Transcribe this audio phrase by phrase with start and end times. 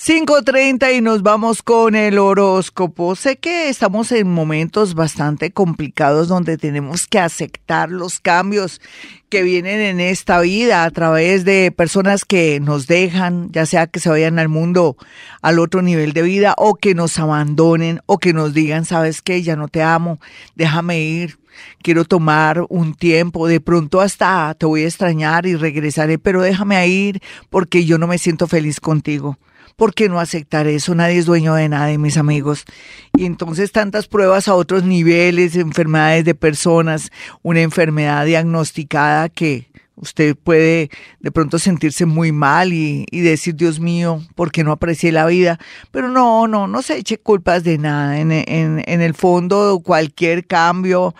[0.00, 3.16] 5.30 y nos vamos con el horóscopo.
[3.16, 8.80] Sé que estamos en momentos bastante complicados donde tenemos que aceptar los cambios
[9.28, 13.98] que vienen en esta vida a través de personas que nos dejan, ya sea que
[13.98, 14.96] se vayan al mundo
[15.42, 19.42] al otro nivel de vida o que nos abandonen o que nos digan, sabes qué,
[19.42, 20.20] ya no te amo,
[20.54, 21.40] déjame ir
[21.82, 26.86] quiero tomar un tiempo, de pronto hasta te voy a extrañar y regresaré, pero déjame
[26.86, 27.20] ir
[27.50, 29.36] porque yo no me siento feliz contigo.
[29.78, 30.92] ¿Por qué no aceptar eso?
[30.96, 32.64] Nadie es dueño de nadie, mis amigos.
[33.16, 40.36] Y entonces tantas pruebas a otros niveles, enfermedades de personas, una enfermedad diagnosticada que usted
[40.36, 45.26] puede de pronto sentirse muy mal y, decir, Dios mío, ¿por qué no aprecié la
[45.26, 45.58] vida?
[45.90, 48.18] Pero no, no, no se eche culpas de nada.
[48.18, 51.14] En, el fondo, cualquier cambio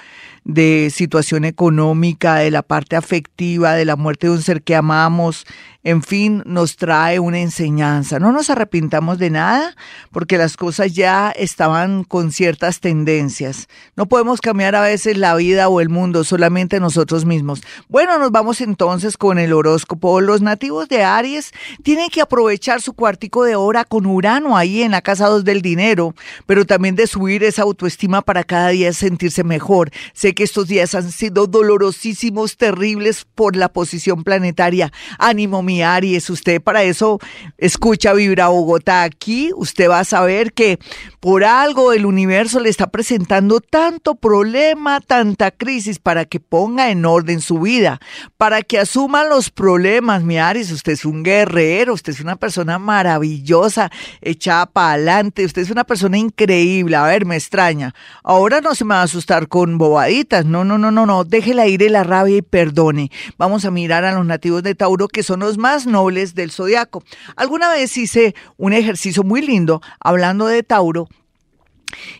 [0.45, 5.45] de situación económica, de la parte afectiva, de la muerte de un ser que amamos,
[5.85, 8.19] en fin, nos trae una enseñanza.
[8.19, 9.75] No nos arrepintamos de nada
[10.11, 13.69] porque las cosas ya estaban con ciertas tendencias.
[13.97, 17.63] No podemos cambiar a veces la vida o el mundo, solamente nosotros mismos.
[17.89, 20.21] Bueno, nos vamos entonces con el horóscopo.
[20.21, 21.53] Los nativos de Aries
[21.83, 25.63] tienen que aprovechar su cuartico de hora con Urano ahí en la casa 2 del
[25.63, 26.15] dinero,
[26.47, 29.91] pero también de subir esa autoestima para cada día sentirse mejor.
[30.13, 34.93] Sé que estos días han sido dolorosísimos, terribles por la posición planetaria.
[35.19, 37.19] Ánimo, mi Aries, usted para eso
[37.57, 39.03] escucha Vibra Bogotá.
[39.03, 40.79] Aquí usted va a saber que
[41.21, 47.05] por algo el universo le está presentando tanto problema, tanta crisis para que ponga en
[47.05, 48.01] orden su vida,
[48.37, 50.71] para que asuma los problemas, mi Aries.
[50.71, 55.85] Usted es un guerrero, usted es una persona maravillosa, echada para adelante, usted es una
[55.85, 56.97] persona increíble.
[56.97, 57.95] A ver, me extraña.
[58.23, 60.45] Ahora no se me va a asustar con bobaditas.
[60.45, 61.25] No, no, no, no, no.
[61.25, 63.11] Déjela ir la rabia y perdone.
[63.37, 67.03] Vamos a mirar a los nativos de Tauro que son los más nobles del zodiaco.
[67.37, 71.09] Alguna vez hice un ejercicio muy lindo hablando de Tauro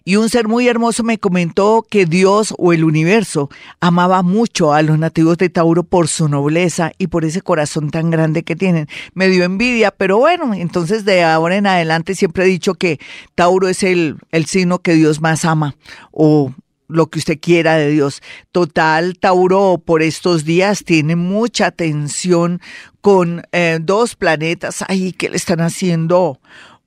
[0.05, 4.83] y un ser muy hermoso me comentó que Dios o el universo amaba mucho a
[4.83, 8.89] los nativos de Tauro por su nobleza y por ese corazón tan grande que tienen.
[9.15, 12.99] Me dio envidia, pero bueno, entonces de ahora en adelante siempre he dicho que
[13.35, 15.75] Tauro es el, el signo que Dios más ama
[16.11, 16.53] o
[16.89, 18.23] lo que usted quiera de Dios.
[18.51, 22.61] Total, Tauro por estos días tiene mucha tensión
[23.01, 26.41] con eh, dos planetas ahí que le están haciendo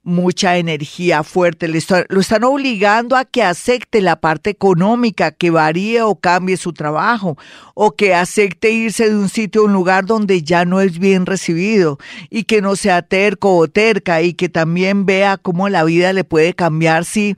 [0.04, 1.80] mucha energía fuerte, le
[2.10, 7.38] lo están obligando a que acepte la parte económica, que varíe o cambie su trabajo,
[7.76, 11.26] o que acepte irse de un sitio a un lugar donde ya no es bien
[11.26, 16.14] recibido, y que no sea terco o terca, y que también vea cómo la vida
[16.14, 17.36] le puede cambiar si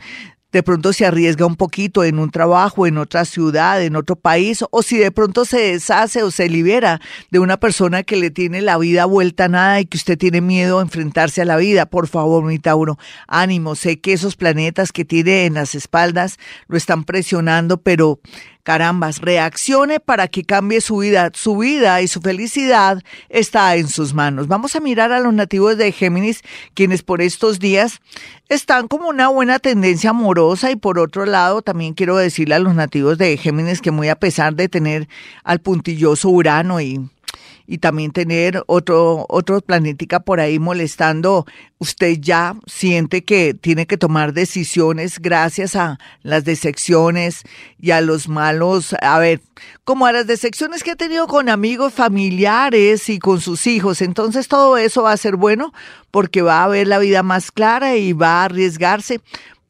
[0.53, 4.63] de pronto se arriesga un poquito en un trabajo, en otra ciudad, en otro país,
[4.69, 8.61] o si de pronto se deshace o se libera de una persona que le tiene
[8.61, 11.87] la vida vuelta a nada y que usted tiene miedo a enfrentarse a la vida.
[11.87, 12.97] Por favor, mi Tauro,
[13.27, 13.75] ánimo.
[13.75, 16.37] Sé que esos planetas que tiene en las espaldas
[16.67, 18.19] lo están presionando, pero
[18.63, 21.29] Carambas, reaccione para que cambie su vida.
[21.33, 24.47] Su vida y su felicidad está en sus manos.
[24.47, 26.41] Vamos a mirar a los nativos de Géminis,
[26.73, 27.99] quienes por estos días
[28.47, 32.73] están como una buena tendencia amorosa y por otro lado también quiero decirle a los
[32.73, 35.07] nativos de Géminis que muy a pesar de tener
[35.43, 37.01] al puntilloso Urano y
[37.65, 41.45] y también tener otro, otro planética por ahí molestando,
[41.79, 47.43] usted ya siente que tiene que tomar decisiones gracias a las decepciones
[47.79, 49.41] y a los malos, a ver,
[49.83, 54.01] como a las decepciones que ha tenido con amigos, familiares y con sus hijos.
[54.01, 55.73] Entonces todo eso va a ser bueno
[56.11, 59.21] porque va a ver la vida más clara y va a arriesgarse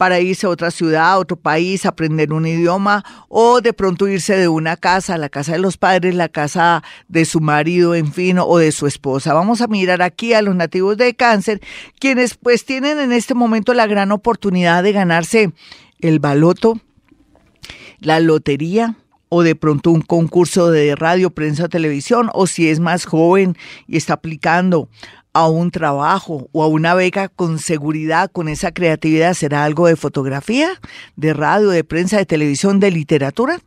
[0.03, 4.35] para irse a otra ciudad, a otro país, aprender un idioma o de pronto irse
[4.35, 8.37] de una casa, la casa de los padres, la casa de su marido, en fin,
[8.37, 9.33] o de su esposa.
[9.33, 11.61] Vamos a mirar aquí a los nativos de cáncer,
[11.99, 15.53] quienes pues tienen en este momento la gran oportunidad de ganarse
[16.01, 16.81] el baloto,
[17.99, 18.97] la lotería,
[19.29, 23.55] o de pronto un concurso de radio, prensa, televisión, o si es más joven
[23.87, 24.89] y está aplicando
[25.33, 29.95] a un trabajo o a una beca con seguridad, con esa creatividad, será algo de
[29.95, 30.79] fotografía,
[31.15, 33.59] de radio, de prensa, de televisión, de literatura.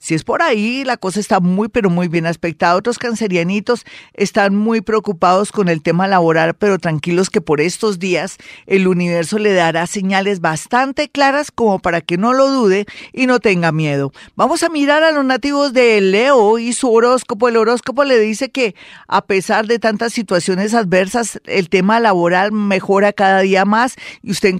[0.00, 2.76] Si es por ahí, la cosa está muy, pero muy bien aspectada.
[2.76, 3.84] Otros cancerianitos
[4.14, 8.36] están muy preocupados con el tema laboral, pero tranquilos que por estos días
[8.66, 13.40] el universo le dará señales bastante claras como para que no lo dude y no
[13.40, 14.12] tenga miedo.
[14.36, 17.48] Vamos a mirar a los nativos de Leo y su horóscopo.
[17.48, 18.74] El horóscopo le dice que
[19.08, 24.54] a pesar de tantas situaciones adversas, el tema laboral mejora cada día más y usted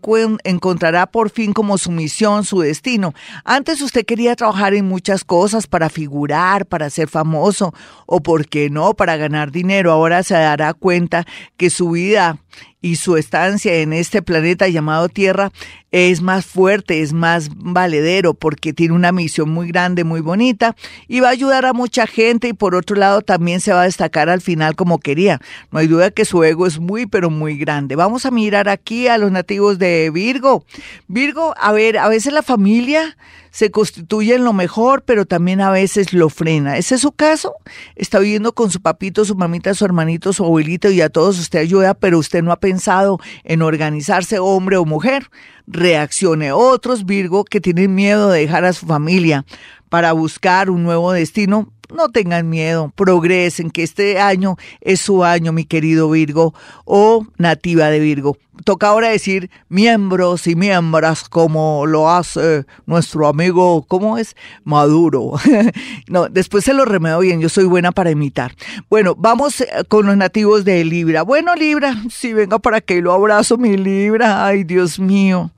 [0.44, 3.14] encontrará por fin como su misión, su destino.
[3.44, 7.72] Antes usted quería trabajar en muchas cosas para figurar, para ser famoso
[8.04, 9.92] o, por qué no, para ganar dinero.
[9.92, 11.24] Ahora se dará cuenta
[11.56, 12.36] que su vida
[12.82, 15.52] y su estancia en este planeta llamado Tierra
[15.90, 20.76] es más fuerte, es más valedero porque tiene una misión muy grande, muy bonita
[21.08, 23.84] y va a ayudar a mucha gente y por otro lado también se va a
[23.84, 25.40] destacar al final como quería.
[25.70, 27.96] No hay duda que su ego es muy pero muy grande.
[27.96, 30.64] Vamos a mirar aquí a los nativos de Virgo.
[31.08, 33.16] Virgo, a ver, a veces la familia
[33.50, 36.76] se constituye en lo mejor, pero también a veces lo frena.
[36.76, 37.54] ¿Ese es su caso?
[37.96, 41.58] Está viviendo con su papito, su mamita, su hermanito, su abuelito y a todos usted
[41.58, 45.30] ayuda, pero usted no ha pensado en organizarse hombre o mujer.
[45.66, 46.52] Reaccione.
[46.52, 49.44] Otros Virgo que tienen miedo de dejar a su familia
[49.88, 55.52] para buscar un nuevo destino, no tengan miedo, progresen, que este año es su año,
[55.52, 56.54] mi querido Virgo
[56.84, 58.36] o nativa de Virgo.
[58.64, 64.36] Toca ahora decir miembros y miembras como lo hace nuestro amigo, ¿cómo es?
[64.64, 65.32] Maduro.
[66.08, 68.54] no, después se lo remedo bien, yo soy buena para imitar.
[68.90, 71.22] Bueno, vamos eh, con los nativos de Libra.
[71.22, 74.44] Bueno, Libra, si venga para que lo abrazo, mi Libra.
[74.44, 75.52] Ay, Dios mío.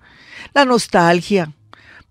[0.55, 1.53] La nostalgia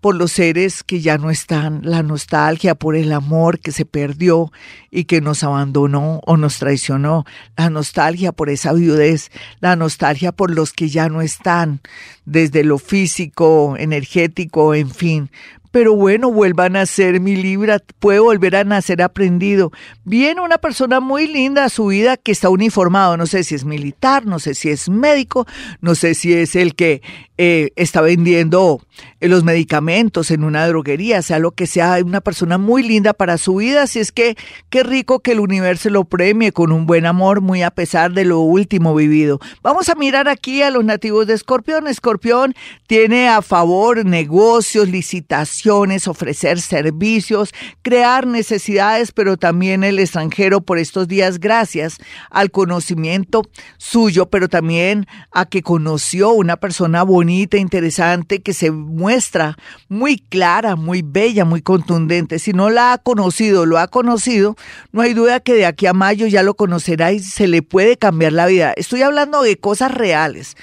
[0.02, 4.50] por los seres que ya no están, la nostalgia por el amor que se perdió
[4.90, 7.24] y que nos abandonó o nos traicionó,
[7.56, 11.80] la nostalgia por esa viudez, la nostalgia por los que ya no están,
[12.24, 15.30] desde lo físico, energético, en fin,
[15.72, 19.72] pero bueno, vuelvan a ser mi libra, puede volver a nacer aprendido.
[20.04, 23.64] Viene una persona muy linda a su vida que está uniformado, no sé si es
[23.64, 25.46] militar, no sé si es médico,
[25.80, 27.00] no sé si es el que
[27.38, 28.86] eh, está vendiendo
[29.22, 33.38] eh, los medicamentos en una droguería, sea lo que sea, una persona muy linda para
[33.38, 34.36] su vida, así es que
[34.68, 38.24] qué rico que el universo lo premie con un buen amor, muy a pesar de
[38.24, 39.38] lo último vivido.
[39.62, 41.86] Vamos a mirar aquí a los nativos de Escorpión.
[41.86, 42.54] Escorpión
[42.88, 51.06] tiene a favor negocios, licitaciones, ofrecer servicios, crear necesidades, pero también el extranjero por estos
[51.06, 51.98] días gracias
[52.28, 53.42] al conocimiento
[53.78, 58.70] suyo, pero también a que conoció una persona bonita, interesante, que se
[59.12, 59.58] muestra
[59.90, 62.38] muy clara, muy bella, muy contundente.
[62.38, 64.56] Si no la ha conocido, lo ha conocido,
[64.90, 67.98] no hay duda que de aquí a mayo ya lo conocerá y se le puede
[67.98, 68.72] cambiar la vida.
[68.74, 70.56] Estoy hablando de cosas reales.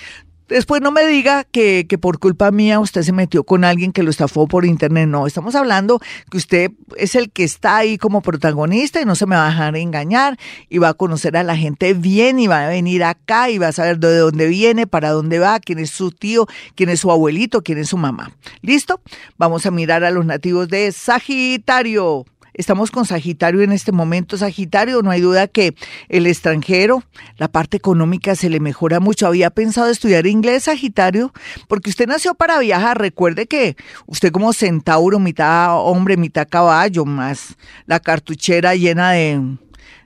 [0.50, 4.02] Después no me diga que, que, por culpa mía usted se metió con alguien que
[4.02, 5.08] lo estafó por internet.
[5.08, 6.00] No, estamos hablando
[6.32, 9.50] que usted es el que está ahí como protagonista y no se me va a
[9.50, 10.38] dejar engañar
[10.68, 13.68] y va a conocer a la gente bien y va a venir acá y va
[13.68, 17.12] a saber de dónde viene, para dónde va, quién es su tío, quién es su
[17.12, 18.32] abuelito, quién es su mamá.
[18.62, 19.02] ¿Listo?
[19.38, 22.26] Vamos a mirar a los nativos de Sagitario.
[22.60, 24.38] Estamos con Sagitario en este momento.
[24.38, 25.76] Sagitario, no hay duda que
[26.10, 27.04] el extranjero,
[27.38, 29.28] la parte económica se le mejora mucho.
[29.28, 31.32] Había pensado estudiar inglés, Sagitario,
[31.70, 33.00] porque usted nació para viajar.
[33.00, 33.78] Recuerde que
[34.08, 39.40] usted como centauro, mitad hombre, mitad caballo, más la cartuchera llena de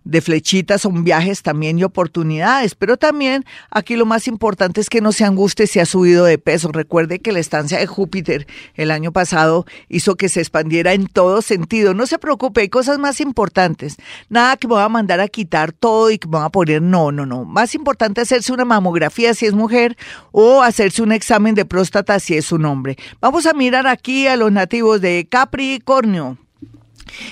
[0.06, 5.02] de flechitas son viajes también y oportunidades, pero también aquí lo más importante es que
[5.02, 6.72] no se anguste si ha subido de peso.
[6.72, 11.42] Recuerde que la estancia de Júpiter el año pasado hizo que se expandiera en todo
[11.42, 11.94] sentido.
[11.94, 13.98] No se preocupe, hay cosas más importantes.
[14.30, 16.82] Nada que me va a mandar a quitar todo y que me va a poner,
[16.82, 17.46] no, no, no.
[17.46, 19.98] Más importante hacerse una mamografía si es mujer
[20.32, 22.98] o hacerse un examen de próstata si es un hombre.
[23.22, 26.38] Vamos a mirar aquí a los nativos de Capricornio.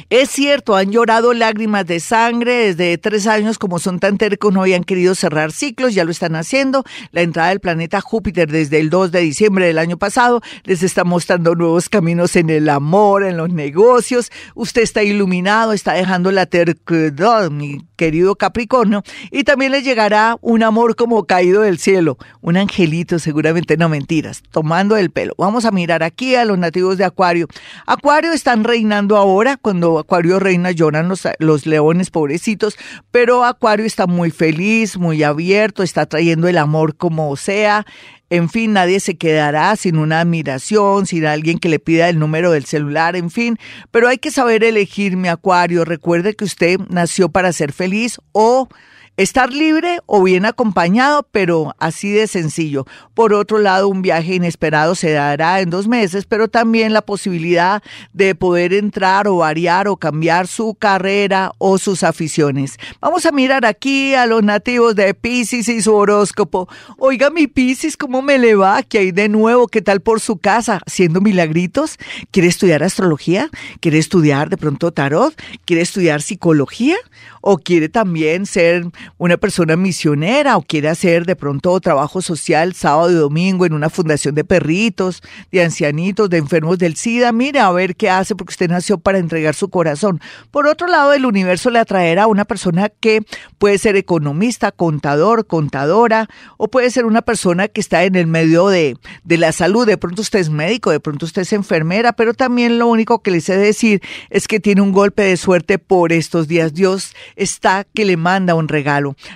[0.10, 4.62] Es cierto, han llorado lágrimas de sangre desde tres años, como son tan tercos, no
[4.62, 6.84] habían querido cerrar ciclos, ya lo están haciendo.
[7.12, 11.04] La entrada del planeta Júpiter desde el 2 de diciembre del año pasado les está
[11.04, 14.32] mostrando nuevos caminos en el amor, en los negocios.
[14.56, 20.64] Usted está iluminado, está dejando la terquedad, mi querido Capricornio, y también le llegará un
[20.64, 25.36] amor como caído del cielo, un angelito, seguramente no mentiras, tomando el pelo.
[25.38, 27.46] Vamos a mirar aquí a los nativos de Acuario.
[27.86, 32.76] Acuario están reinando ahora cuando Acuario reina lloran los, los leones pobrecitos,
[33.12, 37.86] pero Acuario está muy feliz, muy abierto, está trayendo el amor como sea.
[38.32, 42.52] En fin, nadie se quedará sin una admiración, sin alguien que le pida el número
[42.52, 43.58] del celular, en fin.
[43.92, 45.84] Pero hay que saber elegir mi acuario.
[45.84, 48.70] Recuerde que usted nació para ser feliz o
[49.18, 52.86] Estar libre o bien acompañado, pero así de sencillo.
[53.14, 57.84] Por otro lado, un viaje inesperado se dará en dos meses, pero también la posibilidad
[58.14, 62.78] de poder entrar o variar o cambiar su carrera o sus aficiones.
[63.02, 66.70] Vamos a mirar aquí a los nativos de Pisces y su horóscopo.
[66.98, 68.82] Oiga, mi Pisces, ¿cómo me le va?
[68.82, 69.68] ¿Qué hay de nuevo?
[69.68, 70.80] ¿Qué tal por su casa?
[70.88, 71.98] ¿Haciendo milagritos?
[72.32, 73.50] ¿Quiere estudiar astrología?
[73.82, 75.40] ¿Quiere estudiar de pronto tarot?
[75.66, 76.96] ¿Quiere estudiar psicología?
[77.42, 78.86] ¿O quiere también ser
[79.18, 83.90] una persona misionera o quiere hacer de pronto trabajo social sábado y domingo en una
[83.90, 88.52] fundación de perritos, de ancianitos, de enfermos del SIDA, mire a ver qué hace porque
[88.52, 90.22] usted nació para entregar su corazón.
[90.52, 93.22] Por otro lado, el universo le atraerá a una persona que
[93.58, 96.28] puede ser economista, contador, contadora,
[96.58, 99.86] o puede ser una persona que está en el medio de, de la salud.
[99.86, 103.32] De pronto usted es médico, de pronto usted es enfermera, pero también lo único que
[103.32, 106.74] le sé decir es que tiene un golpe de suerte por estos días.
[106.74, 108.68] Dios está que le manda un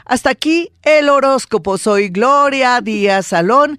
[0.05, 1.77] Hasta aquí el horóscopo.
[1.77, 3.77] Soy Gloria Díaz Salón.